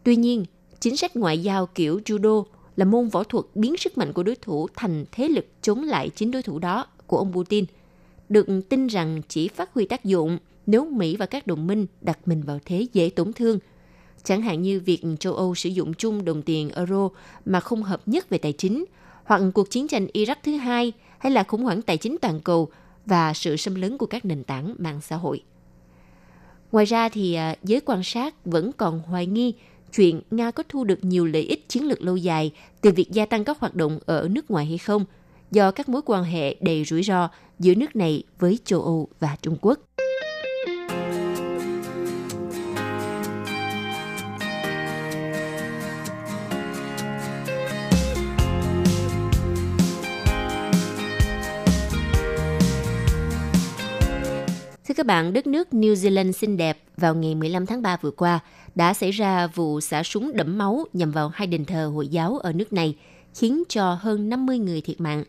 Tuy 0.04 0.16
nhiên, 0.16 0.44
chính 0.80 0.96
sách 0.96 1.16
ngoại 1.16 1.38
giao 1.42 1.66
kiểu 1.66 2.00
judo 2.04 2.44
là 2.78 2.84
môn 2.84 3.08
võ 3.08 3.24
thuật 3.24 3.44
biến 3.54 3.76
sức 3.76 3.98
mạnh 3.98 4.12
của 4.12 4.22
đối 4.22 4.36
thủ 4.36 4.68
thành 4.74 5.04
thế 5.12 5.28
lực 5.28 5.46
chống 5.62 5.82
lại 5.82 6.10
chính 6.14 6.30
đối 6.30 6.42
thủ 6.42 6.58
đó 6.58 6.86
của 7.06 7.18
ông 7.18 7.32
Putin, 7.32 7.64
được 8.28 8.46
tin 8.68 8.86
rằng 8.86 9.22
chỉ 9.28 9.48
phát 9.48 9.74
huy 9.74 9.86
tác 9.86 10.04
dụng 10.04 10.38
nếu 10.66 10.84
Mỹ 10.84 11.16
và 11.16 11.26
các 11.26 11.46
đồng 11.46 11.66
minh 11.66 11.86
đặt 12.00 12.18
mình 12.26 12.42
vào 12.42 12.58
thế 12.64 12.86
dễ 12.92 13.10
tổn 13.10 13.32
thương. 13.32 13.58
Chẳng 14.24 14.42
hạn 14.42 14.62
như 14.62 14.80
việc 14.80 15.02
châu 15.20 15.34
Âu 15.34 15.54
sử 15.54 15.68
dụng 15.68 15.94
chung 15.94 16.24
đồng 16.24 16.42
tiền 16.42 16.70
euro 16.70 17.08
mà 17.44 17.60
không 17.60 17.82
hợp 17.82 18.02
nhất 18.06 18.30
về 18.30 18.38
tài 18.38 18.52
chính, 18.52 18.84
hoặc 19.24 19.42
cuộc 19.54 19.70
chiến 19.70 19.88
tranh 19.88 20.06
Iraq 20.14 20.36
thứ 20.42 20.56
hai, 20.56 20.92
hay 21.18 21.32
là 21.32 21.42
khủng 21.42 21.62
hoảng 21.62 21.82
tài 21.82 21.96
chính 21.96 22.16
toàn 22.20 22.40
cầu 22.40 22.68
và 23.06 23.34
sự 23.34 23.56
xâm 23.56 23.74
lấn 23.74 23.98
của 23.98 24.06
các 24.06 24.24
nền 24.24 24.44
tảng 24.44 24.74
mạng 24.78 25.00
xã 25.00 25.16
hội. 25.16 25.42
Ngoài 26.72 26.84
ra 26.84 27.08
thì 27.08 27.34
à, 27.34 27.54
giới 27.62 27.80
quan 27.80 28.02
sát 28.02 28.44
vẫn 28.44 28.72
còn 28.72 29.00
hoài 29.00 29.26
nghi 29.26 29.54
chuyện 29.96 30.20
Nga 30.30 30.50
có 30.50 30.62
thu 30.68 30.84
được 30.84 31.04
nhiều 31.04 31.26
lợi 31.26 31.42
ích 31.42 31.68
chiến 31.68 31.88
lược 31.88 32.02
lâu 32.02 32.16
dài 32.16 32.52
từ 32.80 32.90
việc 32.90 33.10
gia 33.10 33.26
tăng 33.26 33.44
các 33.44 33.58
hoạt 33.60 33.74
động 33.74 33.98
ở 34.06 34.28
nước 34.30 34.50
ngoài 34.50 34.66
hay 34.66 34.78
không, 34.78 35.04
do 35.50 35.70
các 35.70 35.88
mối 35.88 36.02
quan 36.04 36.24
hệ 36.24 36.56
đầy 36.60 36.84
rủi 36.84 37.02
ro 37.02 37.28
giữa 37.58 37.74
nước 37.74 37.96
này 37.96 38.22
với 38.38 38.58
châu 38.64 38.82
Âu 38.82 39.08
và 39.20 39.36
Trung 39.42 39.56
Quốc. 39.60 39.78
Các 54.98 55.06
bạn, 55.06 55.32
đất 55.32 55.46
nước 55.46 55.68
New 55.72 55.94
Zealand 55.94 56.32
xinh 56.32 56.56
đẹp 56.56 56.78
vào 56.96 57.14
ngày 57.14 57.34
15 57.34 57.66
tháng 57.66 57.82
3 57.82 57.96
vừa 57.96 58.10
qua 58.10 58.40
đã 58.74 58.94
xảy 58.94 59.10
ra 59.10 59.46
vụ 59.46 59.80
xả 59.80 60.02
súng 60.02 60.32
đẫm 60.34 60.58
máu 60.58 60.84
nhằm 60.92 61.10
vào 61.10 61.28
hai 61.28 61.46
đền 61.46 61.64
thờ 61.64 61.90
Hồi 61.94 62.08
giáo 62.08 62.38
ở 62.38 62.52
nước 62.52 62.72
này, 62.72 62.96
khiến 63.34 63.62
cho 63.68 63.94
hơn 63.94 64.28
50 64.28 64.58
người 64.58 64.80
thiệt 64.80 65.00
mạng. 65.00 65.24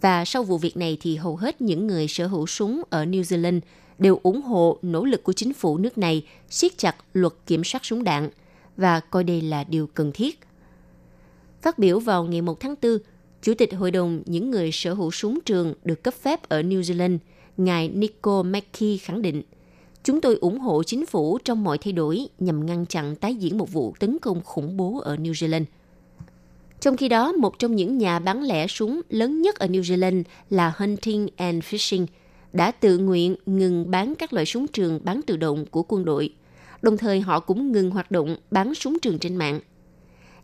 Và 0.00 0.24
sau 0.24 0.42
vụ 0.42 0.58
việc 0.58 0.76
này 0.76 0.96
thì 1.00 1.16
hầu 1.16 1.36
hết 1.36 1.60
những 1.60 1.86
người 1.86 2.08
sở 2.08 2.26
hữu 2.26 2.46
súng 2.46 2.82
ở 2.90 3.04
New 3.04 3.22
Zealand 3.22 3.60
đều 3.98 4.20
ủng 4.22 4.42
hộ 4.42 4.78
nỗ 4.82 5.04
lực 5.04 5.24
của 5.24 5.32
chính 5.32 5.54
phủ 5.54 5.78
nước 5.78 5.98
này 5.98 6.26
siết 6.50 6.78
chặt 6.78 6.96
luật 7.14 7.32
kiểm 7.46 7.64
soát 7.64 7.84
súng 7.84 8.04
đạn 8.04 8.30
và 8.76 9.00
coi 9.00 9.24
đây 9.24 9.40
là 9.40 9.64
điều 9.64 9.86
cần 9.86 10.12
thiết. 10.12 10.40
Phát 11.62 11.78
biểu 11.78 12.00
vào 12.00 12.24
ngày 12.24 12.42
1 12.42 12.60
tháng 12.60 12.74
4, 12.82 12.98
Chủ 13.42 13.54
tịch 13.54 13.74
Hội 13.74 13.90
đồng 13.90 14.22
những 14.26 14.50
người 14.50 14.72
sở 14.72 14.94
hữu 14.94 15.10
súng 15.10 15.38
trường 15.44 15.74
được 15.84 16.02
cấp 16.02 16.14
phép 16.22 16.48
ở 16.48 16.62
New 16.62 16.80
Zealand– 16.80 17.18
ngài 17.56 17.88
Nico 17.88 18.42
Mackey 18.42 18.96
khẳng 18.96 19.22
định, 19.22 19.42
chúng 20.04 20.20
tôi 20.20 20.36
ủng 20.40 20.58
hộ 20.58 20.82
chính 20.82 21.06
phủ 21.06 21.38
trong 21.44 21.64
mọi 21.64 21.78
thay 21.78 21.92
đổi 21.92 22.26
nhằm 22.38 22.66
ngăn 22.66 22.86
chặn 22.86 23.16
tái 23.16 23.34
diễn 23.34 23.58
một 23.58 23.72
vụ 23.72 23.94
tấn 23.98 24.18
công 24.18 24.40
khủng 24.44 24.76
bố 24.76 25.00
ở 25.04 25.16
New 25.16 25.32
Zealand. 25.32 25.64
Trong 26.80 26.96
khi 26.96 27.08
đó, 27.08 27.32
một 27.32 27.58
trong 27.58 27.76
những 27.76 27.98
nhà 27.98 28.18
bán 28.18 28.42
lẻ 28.42 28.66
súng 28.66 29.00
lớn 29.08 29.42
nhất 29.42 29.58
ở 29.58 29.66
New 29.66 29.80
Zealand 29.80 30.22
là 30.50 30.72
Hunting 30.76 31.28
and 31.36 31.64
Fishing 31.64 32.06
đã 32.52 32.70
tự 32.70 32.98
nguyện 32.98 33.36
ngừng 33.46 33.90
bán 33.90 34.14
các 34.14 34.32
loại 34.32 34.46
súng 34.46 34.66
trường 34.68 35.00
bán 35.04 35.20
tự 35.22 35.36
động 35.36 35.66
của 35.70 35.82
quân 35.82 36.04
đội. 36.04 36.34
Đồng 36.82 36.96
thời 36.96 37.20
họ 37.20 37.40
cũng 37.40 37.72
ngừng 37.72 37.90
hoạt 37.90 38.10
động 38.10 38.36
bán 38.50 38.74
súng 38.74 38.98
trường 38.98 39.18
trên 39.18 39.36
mạng. 39.36 39.60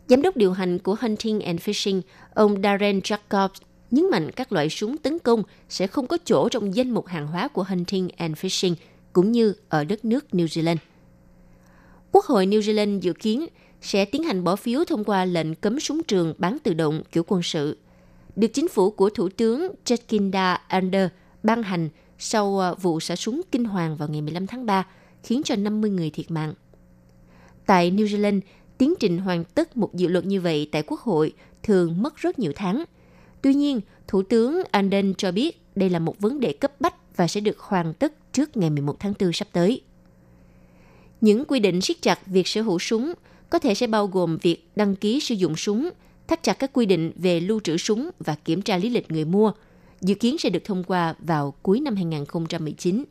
Giám 0.07 0.21
đốc 0.21 0.37
điều 0.37 0.51
hành 0.51 0.79
của 0.79 0.95
Hunting 0.99 1.41
and 1.41 1.59
Fishing, 1.59 2.01
ông 2.33 2.61
Darren 2.63 2.99
Jacobs 2.99 3.47
nhấn 3.93 4.09
mạnh 4.09 4.31
các 4.31 4.51
loại 4.51 4.69
súng 4.69 4.97
tấn 4.97 5.19
công 5.19 5.43
sẽ 5.69 5.87
không 5.87 6.07
có 6.07 6.17
chỗ 6.25 6.49
trong 6.49 6.75
danh 6.75 6.89
mục 6.91 7.07
hàng 7.07 7.27
hóa 7.27 7.47
của 7.47 7.63
Hunting 7.63 8.09
and 8.17 8.37
Fishing 8.37 8.75
cũng 9.13 9.31
như 9.31 9.53
ở 9.69 9.83
đất 9.83 10.05
nước 10.05 10.25
New 10.31 10.45
Zealand. 10.45 10.77
Quốc 12.11 12.25
hội 12.25 12.45
New 12.45 12.59
Zealand 12.59 12.99
dự 12.99 13.13
kiến 13.13 13.45
sẽ 13.81 14.05
tiến 14.05 14.23
hành 14.23 14.43
bỏ 14.43 14.55
phiếu 14.55 14.85
thông 14.85 15.03
qua 15.03 15.25
lệnh 15.25 15.55
cấm 15.55 15.79
súng 15.79 16.03
trường 16.03 16.33
bán 16.37 16.57
tự 16.63 16.73
động 16.73 17.01
kiểu 17.11 17.23
quân 17.27 17.43
sự, 17.43 17.77
được 18.35 18.47
chính 18.47 18.67
phủ 18.67 18.91
của 18.91 19.09
Thủ 19.09 19.29
tướng 19.29 19.67
Jacinda 19.85 20.57
Ardern 20.67 21.09
ban 21.43 21.63
hành 21.63 21.89
sau 22.17 22.59
à, 22.59 22.73
vụ 22.73 22.99
xả 22.99 23.15
súng 23.15 23.41
kinh 23.51 23.65
hoàng 23.65 23.97
vào 23.97 24.09
ngày 24.09 24.21
15 24.21 24.47
tháng 24.47 24.65
3, 24.65 24.87
khiến 25.23 25.41
cho 25.45 25.55
50 25.55 25.91
người 25.91 26.09
thiệt 26.09 26.31
mạng. 26.31 26.53
Tại 27.65 27.91
New 27.91 28.05
Zealand, 28.05 28.39
tiến 28.77 28.93
trình 28.99 29.17
hoàn 29.17 29.43
tất 29.43 29.77
một 29.77 29.95
dự 29.95 30.07
luật 30.07 30.25
như 30.25 30.41
vậy 30.41 30.69
tại 30.71 30.83
Quốc 30.87 30.99
hội 30.99 31.33
thường 31.63 32.01
mất 32.01 32.15
rất 32.15 32.39
nhiều 32.39 32.51
tháng. 32.55 32.83
Tuy 33.43 33.53
nhiên, 33.53 33.81
Thủ 34.07 34.23
tướng 34.23 34.61
Anden 34.71 35.13
cho 35.13 35.31
biết 35.31 35.61
đây 35.75 35.89
là 35.89 35.99
một 35.99 36.19
vấn 36.19 36.39
đề 36.39 36.53
cấp 36.53 36.81
bách 36.81 37.17
và 37.17 37.27
sẽ 37.27 37.41
được 37.41 37.59
hoàn 37.59 37.93
tất 37.93 38.13
trước 38.33 38.57
ngày 38.57 38.69
11 38.69 38.99
tháng 38.99 39.13
4 39.19 39.33
sắp 39.33 39.47
tới. 39.51 39.81
Những 41.21 41.45
quy 41.45 41.59
định 41.59 41.81
siết 41.81 42.01
chặt 42.01 42.27
việc 42.27 42.47
sở 42.47 42.61
hữu 42.61 42.79
súng 42.79 43.13
có 43.49 43.59
thể 43.59 43.75
sẽ 43.75 43.87
bao 43.87 44.07
gồm 44.07 44.37
việc 44.37 44.67
đăng 44.75 44.95
ký 44.95 45.19
sử 45.19 45.35
dụng 45.35 45.55
súng, 45.55 45.89
thắt 46.27 46.43
chặt 46.43 46.53
các 46.53 46.73
quy 46.73 46.85
định 46.85 47.11
về 47.15 47.39
lưu 47.39 47.59
trữ 47.59 47.77
súng 47.77 48.09
và 48.19 48.35
kiểm 48.45 48.61
tra 48.61 48.77
lý 48.77 48.89
lịch 48.89 49.11
người 49.11 49.25
mua, 49.25 49.51
dự 50.01 50.15
kiến 50.15 50.37
sẽ 50.37 50.49
được 50.49 50.63
thông 50.63 50.83
qua 50.83 51.15
vào 51.19 51.53
cuối 51.63 51.79
năm 51.79 51.95
2019. 51.95 53.03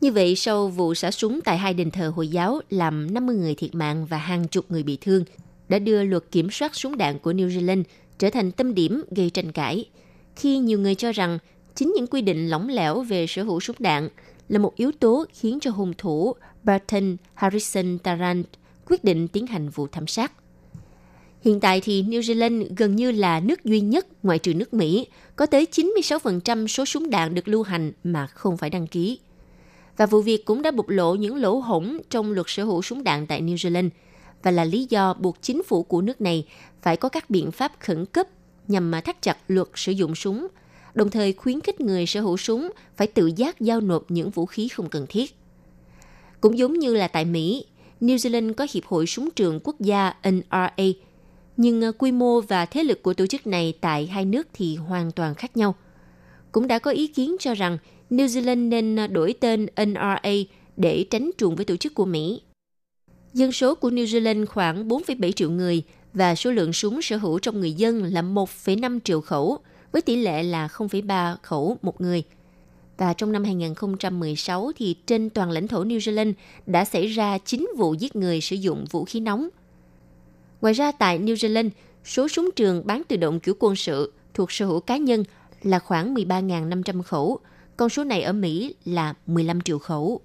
Như 0.00 0.12
vậy, 0.12 0.36
sau 0.36 0.68
vụ 0.68 0.94
xả 0.94 1.10
súng 1.10 1.40
tại 1.44 1.58
hai 1.58 1.74
đền 1.74 1.90
thờ 1.90 2.12
Hồi 2.16 2.28
giáo 2.28 2.60
làm 2.70 3.14
50 3.14 3.36
người 3.36 3.54
thiệt 3.54 3.74
mạng 3.74 4.06
và 4.06 4.18
hàng 4.18 4.48
chục 4.48 4.64
người 4.68 4.82
bị 4.82 4.98
thương, 5.00 5.24
đã 5.68 5.78
đưa 5.78 6.04
luật 6.04 6.24
kiểm 6.30 6.50
soát 6.50 6.74
súng 6.74 6.96
đạn 6.96 7.18
của 7.18 7.32
New 7.32 7.48
Zealand 7.48 7.82
trở 8.20 8.30
thành 8.30 8.52
tâm 8.52 8.74
điểm 8.74 9.04
gây 9.10 9.30
tranh 9.30 9.52
cãi, 9.52 9.84
khi 10.36 10.58
nhiều 10.58 10.78
người 10.78 10.94
cho 10.94 11.12
rằng 11.12 11.38
chính 11.74 11.92
những 11.96 12.06
quy 12.06 12.22
định 12.22 12.48
lỏng 12.48 12.68
lẻo 12.68 13.02
về 13.02 13.26
sở 13.26 13.42
hữu 13.42 13.60
súng 13.60 13.76
đạn 13.78 14.08
là 14.48 14.58
một 14.58 14.76
yếu 14.76 14.92
tố 14.92 15.24
khiến 15.32 15.58
cho 15.60 15.70
hung 15.70 15.92
thủ 15.98 16.34
Barton 16.62 17.16
Harrison 17.34 17.98
Tarrant 17.98 18.44
quyết 18.86 19.04
định 19.04 19.28
tiến 19.28 19.46
hành 19.46 19.68
vụ 19.68 19.86
thảm 19.86 20.06
sát. 20.06 20.32
Hiện 21.44 21.60
tại 21.60 21.80
thì 21.80 22.02
New 22.02 22.20
Zealand 22.20 22.66
gần 22.76 22.96
như 22.96 23.10
là 23.10 23.40
nước 23.40 23.64
duy 23.64 23.80
nhất 23.80 24.06
ngoại 24.22 24.38
trừ 24.38 24.54
nước 24.54 24.74
Mỹ 24.74 25.06
có 25.36 25.46
tới 25.46 25.66
96% 25.72 26.66
số 26.66 26.84
súng 26.84 27.10
đạn 27.10 27.34
được 27.34 27.48
lưu 27.48 27.62
hành 27.62 27.92
mà 28.04 28.26
không 28.26 28.56
phải 28.56 28.70
đăng 28.70 28.86
ký. 28.86 29.18
Và 29.96 30.06
vụ 30.06 30.20
việc 30.20 30.44
cũng 30.44 30.62
đã 30.62 30.70
bộc 30.70 30.88
lộ 30.88 31.14
những 31.14 31.36
lỗ 31.36 31.58
hổng 31.58 31.98
trong 32.10 32.32
luật 32.32 32.46
sở 32.48 32.64
hữu 32.64 32.82
súng 32.82 33.04
đạn 33.04 33.26
tại 33.26 33.42
New 33.42 33.54
Zealand 33.54 33.88
và 34.42 34.50
là 34.50 34.64
lý 34.64 34.86
do 34.90 35.14
buộc 35.14 35.42
chính 35.42 35.62
phủ 35.62 35.82
của 35.82 36.02
nước 36.02 36.20
này 36.20 36.46
phải 36.82 36.96
có 36.96 37.08
các 37.08 37.30
biện 37.30 37.50
pháp 37.50 37.72
khẩn 37.80 38.06
cấp 38.06 38.26
nhằm 38.68 38.90
mà 38.90 39.00
thắt 39.00 39.22
chặt 39.22 39.38
luật 39.48 39.68
sử 39.74 39.92
dụng 39.92 40.14
súng, 40.14 40.46
đồng 40.94 41.10
thời 41.10 41.32
khuyến 41.32 41.60
khích 41.60 41.80
người 41.80 42.06
sở 42.06 42.20
hữu 42.20 42.36
súng 42.36 42.70
phải 42.96 43.06
tự 43.06 43.30
giác 43.36 43.60
giao 43.60 43.80
nộp 43.80 44.10
những 44.10 44.30
vũ 44.30 44.46
khí 44.46 44.68
không 44.68 44.88
cần 44.88 45.06
thiết. 45.08 45.36
Cũng 46.40 46.58
giống 46.58 46.78
như 46.78 46.94
là 46.94 47.08
tại 47.08 47.24
Mỹ, 47.24 47.64
New 48.00 48.16
Zealand 48.16 48.54
có 48.54 48.66
Hiệp 48.72 48.84
hội 48.84 49.06
Súng 49.06 49.30
trường 49.30 49.60
Quốc 49.64 49.80
gia 49.80 50.14
NRA, 50.30 50.86
nhưng 51.56 51.84
à, 51.84 51.90
quy 51.98 52.12
mô 52.12 52.40
và 52.40 52.66
thế 52.66 52.84
lực 52.84 53.02
của 53.02 53.14
tổ 53.14 53.26
chức 53.26 53.46
này 53.46 53.74
tại 53.80 54.06
hai 54.06 54.24
nước 54.24 54.48
thì 54.52 54.76
hoàn 54.76 55.12
toàn 55.12 55.34
khác 55.34 55.56
nhau. 55.56 55.74
Cũng 56.52 56.66
đã 56.66 56.78
có 56.78 56.90
ý 56.90 57.06
kiến 57.06 57.36
cho 57.40 57.54
rằng 57.54 57.78
New 58.10 58.26
Zealand 58.26 58.68
nên 58.68 58.98
à, 58.98 59.06
đổi 59.06 59.34
tên 59.40 59.66
NRA 59.86 60.32
để 60.76 61.04
tránh 61.10 61.30
trùng 61.38 61.56
với 61.56 61.64
tổ 61.64 61.76
chức 61.76 61.94
của 61.94 62.04
Mỹ. 62.04 62.42
Dân 63.34 63.52
số 63.52 63.74
của 63.74 63.90
New 63.90 64.04
Zealand 64.04 64.46
khoảng 64.46 64.88
4,7 64.88 65.32
triệu 65.32 65.50
người 65.50 65.82
và 66.14 66.34
số 66.34 66.50
lượng 66.50 66.72
súng 66.72 67.02
sở 67.02 67.16
hữu 67.16 67.38
trong 67.38 67.60
người 67.60 67.72
dân 67.72 68.04
là 68.04 68.22
1,5 68.22 68.98
triệu 69.04 69.20
khẩu, 69.20 69.58
với 69.92 70.02
tỷ 70.02 70.16
lệ 70.16 70.42
là 70.42 70.66
0,3 70.66 71.36
khẩu 71.42 71.76
một 71.82 72.00
người– 72.00 72.22
và 73.00 73.12
trong 73.12 73.32
năm 73.32 73.44
2016 73.44 74.72
thì 74.76 74.96
trên 75.06 75.30
toàn 75.30 75.50
lãnh 75.50 75.68
thổ 75.68 75.84
New 75.84 75.98
Zealand 75.98 76.32
đã 76.66 76.84
xảy 76.84 77.06
ra 77.06 77.38
9 77.38 77.68
vụ 77.76 77.94
giết 77.94 78.16
người 78.16 78.40
sử 78.40 78.56
dụng 78.56 78.84
vũ 78.90 79.04
khí 79.04 79.20
nóng. 79.20 79.48
Ngoài 80.60 80.74
ra 80.74 80.92
tại 80.92 81.18
New 81.18 81.34
Zealand, 81.34 81.70
số 82.04 82.28
súng 82.28 82.50
trường 82.56 82.86
bán 82.86 83.02
tự 83.08 83.16
động 83.16 83.40
kiểu 83.40 83.54
quân 83.58 83.76
sự 83.76 84.12
thuộc 84.34 84.52
sở 84.52 84.66
hữu 84.66 84.80
cá 84.80 84.96
nhân 84.96 85.24
là 85.62 85.78
khoảng 85.78 86.14
13.500 86.14 87.02
khẩu, 87.02 87.38
con 87.76 87.88
số 87.88 88.04
này 88.04 88.22
ở 88.22 88.32
Mỹ 88.32 88.74
là 88.84 89.14
15 89.26 89.60
triệu 89.60 89.78
khẩu. 89.78 90.20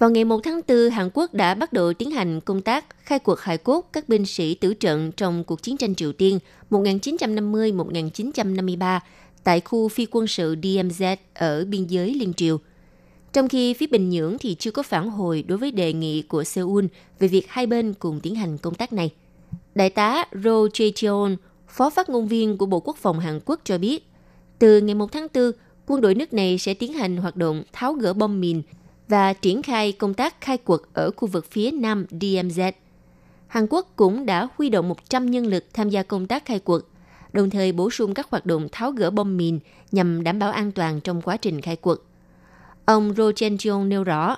Vào 0.00 0.10
ngày 0.10 0.24
1 0.24 0.40
tháng 0.44 0.60
4, 0.68 0.90
Hàn 0.90 1.10
Quốc 1.14 1.34
đã 1.34 1.54
bắt 1.54 1.72
đầu 1.72 1.92
tiến 1.92 2.10
hành 2.10 2.40
công 2.40 2.62
tác 2.62 2.84
khai 3.04 3.18
cuộc 3.18 3.40
hải 3.40 3.58
cốt 3.58 3.88
các 3.92 4.08
binh 4.08 4.26
sĩ 4.26 4.54
tử 4.54 4.74
trận 4.74 5.12
trong 5.12 5.44
cuộc 5.44 5.62
chiến 5.62 5.76
tranh 5.76 5.94
Triều 5.94 6.12
Tiên 6.12 6.38
1950-1953 6.70 9.00
tại 9.44 9.60
khu 9.60 9.88
phi 9.88 10.06
quân 10.10 10.26
sự 10.26 10.54
DMZ 10.54 11.16
ở 11.34 11.64
biên 11.64 11.86
giới 11.86 12.14
Liên 12.14 12.34
Triều. 12.34 12.58
Trong 13.32 13.48
khi 13.48 13.74
phía 13.74 13.86
Bình 13.86 14.10
Nhưỡng 14.10 14.38
thì 14.38 14.54
chưa 14.54 14.70
có 14.70 14.82
phản 14.82 15.10
hồi 15.10 15.44
đối 15.48 15.58
với 15.58 15.70
đề 15.70 15.92
nghị 15.92 16.22
của 16.22 16.44
Seoul 16.44 16.84
về 17.18 17.28
việc 17.28 17.48
hai 17.48 17.66
bên 17.66 17.94
cùng 17.94 18.20
tiến 18.20 18.34
hành 18.34 18.58
công 18.58 18.74
tác 18.74 18.92
này. 18.92 19.10
Đại 19.74 19.90
tá 19.90 20.24
Ro 20.32 20.66
Jae-cheon, 20.66 21.36
phó 21.68 21.90
phát 21.90 22.08
ngôn 22.08 22.28
viên 22.28 22.58
của 22.58 22.66
Bộ 22.66 22.80
Quốc 22.80 22.96
phòng 22.96 23.20
Hàn 23.20 23.40
Quốc 23.44 23.60
cho 23.64 23.78
biết, 23.78 24.06
từ 24.58 24.80
ngày 24.80 24.94
1 24.94 25.12
tháng 25.12 25.26
4, 25.34 25.52
quân 25.86 26.00
đội 26.00 26.14
nước 26.14 26.32
này 26.32 26.58
sẽ 26.58 26.74
tiến 26.74 26.92
hành 26.92 27.16
hoạt 27.16 27.36
động 27.36 27.62
tháo 27.72 27.92
gỡ 27.92 28.12
bom 28.12 28.40
mìn 28.40 28.62
và 29.10 29.32
triển 29.32 29.62
khai 29.62 29.92
công 29.92 30.14
tác 30.14 30.40
khai 30.40 30.58
quật 30.58 30.80
ở 30.92 31.10
khu 31.10 31.28
vực 31.28 31.46
phía 31.50 31.70
nam 31.70 32.06
DMZ. 32.10 32.72
Hàn 33.46 33.66
Quốc 33.70 33.92
cũng 33.96 34.26
đã 34.26 34.48
huy 34.56 34.68
động 34.68 34.88
100 34.88 35.30
nhân 35.30 35.46
lực 35.46 35.64
tham 35.74 35.90
gia 35.90 36.02
công 36.02 36.26
tác 36.26 36.44
khai 36.44 36.58
quật, 36.58 36.82
đồng 37.32 37.50
thời 37.50 37.72
bổ 37.72 37.90
sung 37.90 38.14
các 38.14 38.30
hoạt 38.30 38.46
động 38.46 38.68
tháo 38.72 38.90
gỡ 38.92 39.10
bom 39.10 39.36
mìn 39.36 39.58
nhằm 39.92 40.24
đảm 40.24 40.38
bảo 40.38 40.50
an 40.50 40.72
toàn 40.72 41.00
trong 41.00 41.22
quá 41.22 41.36
trình 41.36 41.60
khai 41.60 41.76
quật. 41.76 41.98
Ông 42.84 43.14
Ro 43.16 43.32
Chen 43.32 43.56
Jong 43.56 43.88
nêu 43.88 44.04
rõ, 44.04 44.36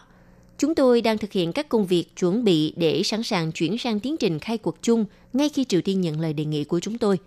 Chúng 0.58 0.74
tôi 0.74 1.00
đang 1.00 1.18
thực 1.18 1.32
hiện 1.32 1.52
các 1.52 1.68
công 1.68 1.86
việc 1.86 2.16
chuẩn 2.16 2.44
bị 2.44 2.74
để 2.76 3.02
sẵn 3.02 3.22
sàng 3.22 3.52
chuyển 3.52 3.78
sang 3.78 4.00
tiến 4.00 4.16
trình 4.16 4.38
khai 4.38 4.58
quật 4.58 4.74
chung 4.82 5.04
ngay 5.32 5.48
khi 5.48 5.64
Triều 5.64 5.80
Tiên 5.80 6.00
nhận 6.00 6.20
lời 6.20 6.32
đề 6.32 6.44
nghị 6.44 6.64
của 6.64 6.80
chúng 6.80 6.98
tôi. 6.98 7.18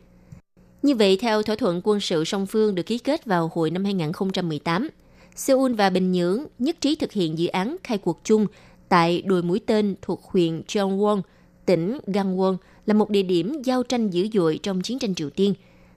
Như 0.81 0.95
vậy, 0.95 1.17
theo 1.21 1.43
thỏa 1.43 1.55
thuận 1.55 1.81
quân 1.83 1.99
sự 1.99 2.23
song 2.23 2.45
phương 2.45 2.75
được 2.75 2.85
ký 2.85 2.97
kết 2.97 3.25
vào 3.25 3.51
hồi 3.53 3.71
năm 3.71 3.83
2018, 3.83 4.89
Seoul 5.35 5.73
và 5.73 5.89
Bình 5.89 6.11
Nhưỡng 6.11 6.45
nhất 6.59 6.81
trí 6.81 6.95
thực 6.95 7.11
hiện 7.11 7.37
dự 7.37 7.47
án 7.47 7.75
khai 7.83 7.97
cuộc 7.97 8.19
chung 8.23 8.47
tại 8.89 9.21
đồi 9.21 9.43
mũi 9.43 9.59
tên 9.65 9.95
thuộc 10.01 10.23
huyện 10.23 10.61
Cheongwon, 10.61 11.21
tỉnh 11.65 11.99
Gangwon 12.07 12.57
là 12.85 12.93
một 12.93 13.09
địa 13.09 13.23
điểm 13.23 13.61
giao 13.63 13.83
tranh 13.83 14.09
dữ 14.09 14.27
dội 14.33 14.59
trong 14.63 14.81
chiến 14.81 14.99
tranh 14.99 15.15
Triều 15.15 15.29
Tiên 15.29 15.53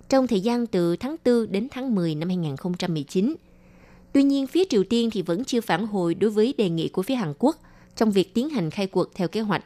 trong 0.09 0.27
thời 0.27 0.41
gian 0.41 0.67
từ 0.67 0.97
tháng 0.97 1.17
4 1.25 1.53
đến 1.53 1.69
tháng 1.71 1.95
10 1.95 2.15
năm 2.15 2.29
2019. 2.29 3.35
Tuy 4.13 4.23
nhiên, 4.23 4.47
phía 4.47 4.65
Triều 4.69 4.85
Tiên 4.85 5.11
thì 5.11 5.23
vẫn 5.23 5.45
chưa 5.45 5.61
phản 5.61 5.87
hồi 5.87 6.15
đối 6.15 6.31
với 6.31 6.55
đề 6.59 6.69
nghị 6.69 6.89
của 6.89 7.03
phía 7.03 7.15
Hàn 7.15 7.35
Quốc 7.39 7.57
trong 7.97 8.11
việc 8.11 8.35
tiến 8.35 8.49
hành 8.49 8.71
khai 8.71 8.87
cuộc 8.87 9.15
theo 9.15 9.29
kế 9.29 9.41
hoạch. 9.41 9.65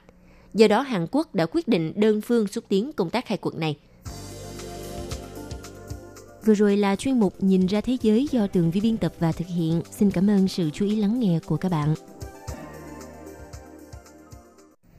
Do 0.54 0.68
đó, 0.68 0.80
Hàn 0.80 1.06
Quốc 1.10 1.34
đã 1.34 1.46
quyết 1.46 1.68
định 1.68 1.92
đơn 1.96 2.20
phương 2.20 2.46
xúc 2.46 2.64
tiến 2.68 2.92
công 2.92 3.10
tác 3.10 3.26
khai 3.26 3.38
cuộc 3.38 3.54
này– 3.54 3.76
Vừa 6.44 6.54
rồi 6.54 6.76
là 6.76 6.96
chuyên 6.96 7.20
mục 7.20 7.34
Nhìn 7.38 7.66
ra 7.66 7.80
thế 7.80 7.96
giới 8.02 8.28
do 8.30 8.46
tường 8.46 8.70
vi 8.70 8.80
biên 8.80 8.96
tập 8.96 9.12
và 9.18 9.32
thực 9.32 9.48
hiện. 9.48 9.82
Xin 9.90 10.10
cảm 10.10 10.30
ơn 10.30 10.48
sự 10.48 10.70
chú 10.70 10.86
ý 10.86 10.96
lắng 10.96 11.20
nghe 11.20 11.38
của 11.46 11.56
các 11.56 11.68
bạn. 11.72 11.94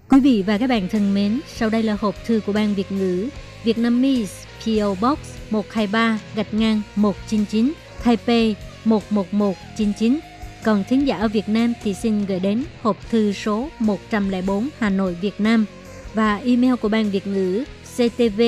Quý 0.09 0.19
vị 0.19 0.43
và 0.47 0.57
các 0.57 0.67
bạn 0.67 0.89
thân 0.89 1.13
mến, 1.13 1.39
sau 1.55 1.69
đây 1.69 1.83
là 1.83 1.97
hộp 1.99 2.15
thư 2.25 2.41
của 2.45 2.53
Ban 2.53 2.73
Việt 2.73 2.91
ngữ 2.91 3.29
Vietnamese 3.63 4.47
PO 4.65 4.95
Box 5.01 5.19
123 5.49 6.19
gạch 6.35 6.53
ngang 6.53 6.81
199 6.95 7.73
Taipei 8.03 8.55
11199. 8.85 10.19
Còn 10.63 10.83
thính 10.89 11.07
giả 11.07 11.17
ở 11.17 11.27
Việt 11.27 11.49
Nam 11.49 11.73
thì 11.83 11.93
xin 11.93 12.25
gửi 12.25 12.39
đến 12.39 12.63
hộp 12.81 13.09
thư 13.09 13.33
số 13.33 13.69
104 13.79 14.69
Hà 14.77 14.89
Nội 14.89 15.17
Việt 15.21 15.41
Nam 15.41 15.65
và 16.13 16.35
email 16.35 16.75
của 16.75 16.89
Ban 16.89 17.09
Việt 17.09 17.27
ngữ 17.27 17.63
ctv 17.95 18.41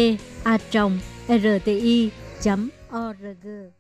a 0.44 0.58
rti 1.28 2.10
ağırladı. 2.92 3.74